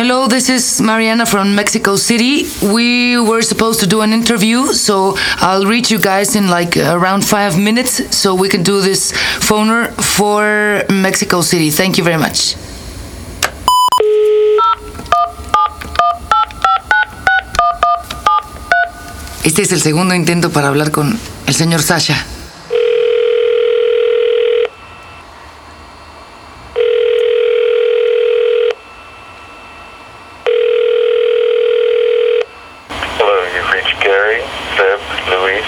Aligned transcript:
Hello, 0.00 0.26
this 0.26 0.48
is 0.48 0.80
Mariana 0.80 1.26
from 1.26 1.54
Mexico 1.54 1.94
City. 1.94 2.46
We 2.62 3.20
were 3.20 3.42
supposed 3.42 3.80
to 3.80 3.86
do 3.86 4.00
an 4.00 4.14
interview, 4.14 4.72
so 4.72 5.14
I'll 5.42 5.66
reach 5.66 5.90
you 5.90 5.98
guys 6.00 6.36
in 6.36 6.48
like 6.48 6.74
around 6.78 7.22
five 7.22 7.58
minutes 7.58 8.16
so 8.16 8.34
we 8.34 8.48
can 8.48 8.62
do 8.62 8.80
this 8.80 9.12
phoner 9.12 9.92
for 10.00 10.86
Mexico 10.90 11.42
City. 11.42 11.68
Thank 11.68 11.98
you 11.98 12.04
very 12.04 12.16
much. 12.16 12.56
Este 19.44 19.60
es 19.60 19.72
el 19.72 19.82
segundo 19.82 20.14
intento 20.14 20.48
para 20.48 20.68
hablar 20.68 20.92
con 20.92 21.18
el 21.46 21.54
señor 21.54 21.82
Sasha. 21.82 22.16
Seb, 34.80 35.00
Luis, 35.28 35.66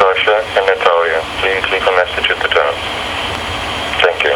Sasha, 0.00 0.40
and 0.56 0.64
Natalia. 0.64 1.20
Please 1.40 1.60
leave 1.70 1.84
a 1.84 1.92
message 2.00 2.30
at 2.30 2.40
the 2.40 2.48
tone. 2.48 2.76
Thank 4.00 4.24
you. 4.24 4.34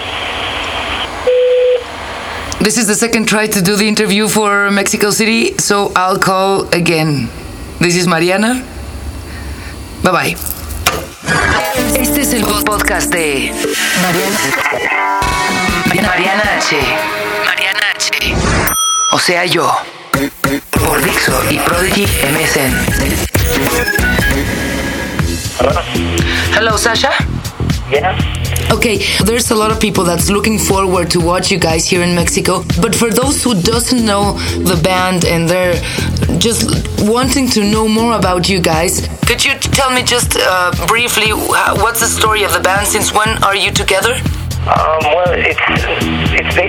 This 2.63 2.77
is 2.77 2.87
the 2.87 2.95
second 2.95 3.27
try 3.27 3.47
to 3.47 3.63
do 3.63 3.75
the 3.75 3.89
interview 3.89 4.29
for 4.29 4.71
Mexico 4.71 5.09
City, 5.13 5.57
so 5.57 5.93
I'll 5.97 6.19
call 6.19 6.69
again. 6.75 7.31
This 7.81 7.97
is 7.97 8.07
Mariana. 8.07 8.63
Bye 10.05 10.13
bye. 10.13 10.35
Este 11.97 12.21
es 12.21 12.35
el 12.35 12.45
podcast 12.65 13.11
de 13.11 13.51
Mariana. 14.03 14.41
Mariana 16.07 16.43
H. 16.59 16.77
Mariana 17.47 17.81
H. 17.97 18.35
O 19.13 19.19
sea, 19.19 19.47
yo. 19.47 19.88
Por 20.85 21.03
Dixo 21.03 21.33
y 21.51 21.59
Prodigy 21.59 22.05
MSN. 22.05 22.73
Hello? 25.59 25.73
Hello, 26.55 26.77
Sasha. 26.77 27.11
Yeah? 27.91 28.17
Okay, 28.71 28.99
there's 29.25 29.51
a 29.51 29.55
lot 29.55 29.71
of 29.71 29.81
people 29.81 30.05
that's 30.05 30.29
looking 30.31 30.59
forward 30.59 31.11
to 31.11 31.21
watch 31.21 31.51
you 31.51 31.59
guys 31.59 31.89
here 31.89 32.03
in 32.03 32.15
Mexico. 32.15 32.63
But 32.81 32.95
for 32.95 33.11
those 33.11 33.43
who 33.43 33.55
doesn't 33.55 34.05
know 34.05 34.35
the 34.65 34.79
band 34.83 35.25
and 35.25 35.49
they're 35.49 35.75
just 36.39 36.69
wanting 37.09 37.49
to 37.51 37.65
know 37.65 37.89
more 37.89 38.15
about 38.17 38.49
you 38.49 38.61
guys, 38.61 39.09
could 39.27 39.45
you 39.45 39.55
tell 39.55 39.91
me 39.91 40.03
just 40.03 40.37
uh, 40.39 40.71
briefly 40.87 41.33
uh, 41.33 41.77
what's 41.81 42.01
the 42.01 42.07
story 42.07 42.45
of 42.45 42.53
the 42.53 42.61
band? 42.61 42.87
Since 42.87 43.13
when 43.15 43.43
are 43.43 43.57
you 43.57 43.71
together? 43.73 44.15
Um, 44.69 45.01
well, 45.15 45.33
it's 45.33 45.59
it's 45.69 46.55
basically 46.55 46.67
two 46.67 46.68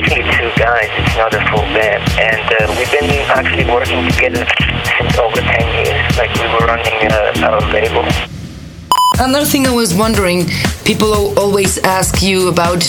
guys. 1.19 1.33
It's 1.33 1.33
not 1.33 1.33
a 1.33 1.51
full 1.51 1.67
band, 1.73 2.03
and 2.19 2.45
uh, 2.53 2.75
we've 2.77 2.91
been 2.91 3.09
actually 3.29 3.65
working 3.65 4.09
together 4.11 4.45
since 4.97 5.17
over 5.17 5.41
ten 5.41 5.85
years. 5.85 6.17
Like 6.17 6.33
we 6.35 6.47
were 6.47 6.65
running 6.65 7.11
our 7.43 7.61
label. 7.71 8.05
Another 9.19 9.45
thing 9.45 9.67
I 9.67 9.71
was 9.71 9.93
wondering, 9.93 10.45
people 10.85 11.37
always 11.37 11.77
ask 11.79 12.21
you 12.21 12.47
about 12.47 12.83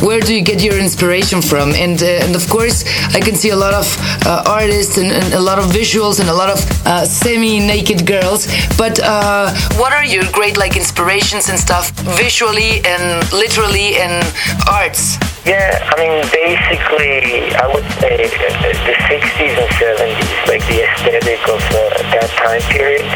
where 0.00 0.20
do 0.20 0.34
you 0.34 0.42
get 0.42 0.62
your 0.62 0.78
inspiration 0.78 1.42
from, 1.42 1.74
and 1.74 2.02
uh, 2.02 2.24
and 2.24 2.34
of 2.34 2.48
course 2.48 2.84
I 3.14 3.20
can 3.20 3.34
see 3.34 3.50
a 3.50 3.56
lot 3.56 3.74
of 3.74 3.86
uh, 4.24 4.44
artists 4.46 4.96
and, 4.96 5.12
and 5.12 5.34
a 5.34 5.40
lot 5.40 5.58
of 5.58 5.66
visuals 5.66 6.20
and 6.20 6.28
a 6.30 6.34
lot 6.34 6.48
of 6.48 6.86
uh, 6.86 7.04
semi-naked 7.04 8.06
girls. 8.06 8.46
But 8.78 9.00
uh, 9.02 9.54
what 9.76 9.92
are 9.92 10.04
your 10.04 10.24
great 10.32 10.56
like 10.56 10.76
inspirations 10.76 11.50
and 11.50 11.58
stuff, 11.58 11.90
visually 12.16 12.80
and 12.86 13.30
literally 13.32 13.96
and 13.96 14.24
arts? 14.66 15.18
Yeah, 15.46 15.78
I 15.78 15.94
mean, 15.94 16.26
basically, 16.34 17.54
I 17.54 17.70
would 17.70 17.86
say 18.02 18.18
the 18.18 18.94
60s 19.06 19.54
and 19.54 19.70
70s, 19.78 20.26
like 20.50 20.58
the 20.66 20.82
aesthetic 20.82 21.38
of 21.46 21.62
uh, 21.70 22.02
that 22.18 22.34
time 22.34 22.58
period, 22.66 23.06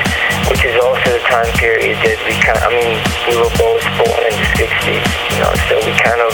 which 0.47 0.63
is 0.63 0.79
also 0.79 1.11
the 1.11 1.25
time 1.27 1.51
period 1.59 1.99
that 2.07 2.23
we 2.31 2.39
kind 2.39 2.55
I 2.63 2.71
mean, 2.71 3.03
we 3.27 3.35
were 3.35 3.51
both 3.59 3.83
born 3.99 4.23
in 4.31 4.31
the 4.31 4.49
60s, 4.63 5.03
you 5.03 5.39
know, 5.43 5.51
so 5.67 5.75
we 5.83 5.91
kind 5.99 6.23
of, 6.23 6.31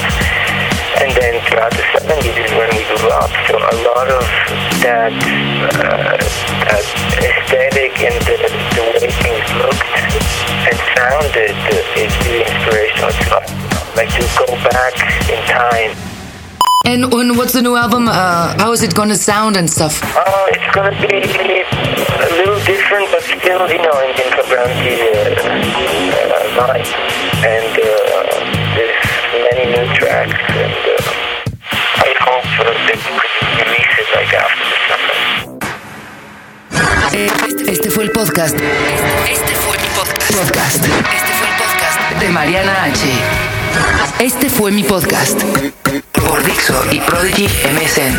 and 1.00 1.16
then 1.16 1.40
throughout 1.48 1.72
the 1.72 1.86
70s 1.96 2.44
is 2.44 2.52
when 2.52 2.68
we 2.76 2.84
grew 2.92 3.08
up, 3.16 3.32
so 3.48 3.56
a 3.56 3.76
lot 3.88 4.12
of 4.12 4.24
that, 4.84 5.16
uh, 5.16 6.20
that 6.68 6.84
aesthetic 7.24 7.96
and 8.04 8.20
the, 8.28 8.36
the 8.76 8.84
way 9.00 9.08
things 9.24 9.48
looked 9.64 9.80
and 10.68 10.76
sounded 10.92 11.56
uh, 11.72 11.75
to 14.16 14.24
go 14.40 14.46
back 14.64 14.94
in 15.28 15.40
time. 15.44 15.92
And, 16.86 17.04
and 17.12 17.36
what's 17.36 17.52
the 17.52 17.62
new 17.62 17.76
album? 17.76 18.08
Uh, 18.08 18.54
how 18.58 18.72
is 18.72 18.82
it 18.82 18.94
going 18.94 19.08
to 19.10 19.16
sound 19.16 19.56
and 19.56 19.68
stuff? 19.68 20.00
Uh, 20.02 20.46
it's 20.54 20.70
gonna 20.74 20.94
be 21.02 21.18
a 21.18 22.28
little 22.38 22.60
different, 22.64 23.10
but 23.10 23.22
still, 23.22 23.66
you 23.68 23.78
know, 23.82 23.96
in 24.06 24.14
the 24.16 24.22
Inflagranti 24.22 24.94
uh, 24.94 25.36
uh, 26.16 26.56
line. 26.56 26.86
And 27.42 27.74
uh, 27.76 27.84
there's 28.76 29.02
many 29.50 29.64
new 29.74 29.86
tracks, 29.98 30.38
and 30.64 30.80
uh, 30.94 32.06
I 32.06 32.10
hope 32.22 32.46
that 32.62 32.78
we 32.86 32.94
could 33.18 33.50
release 33.66 33.94
it 33.98 34.08
like 34.14 34.32
after 34.32 34.64
the 34.70 34.78
summer. 34.86 35.16
Este, 37.48 37.62
este 37.72 37.90
fue 37.90 38.04
el 38.04 38.10
podcast. 38.12 38.54
Este, 38.54 39.32
este 39.32 39.54
fue 39.56 39.76
mi 39.78 39.88
podcast. 39.88 40.32
Podcast. 40.32 40.84
Este 40.84 41.32
fue 41.34 41.48
el 41.48 41.54
podcast 41.56 42.00
de 42.20 42.28
Mariana 42.28 42.84
H. 42.84 43.55
Este 44.18 44.48
fue 44.48 44.70
mi 44.70 44.82
podcast. 44.82 45.42
Por 46.12 46.44
Dixo 46.44 46.74
y 46.92 47.00
Prodigy 47.00 47.46
MSN. 47.46 48.14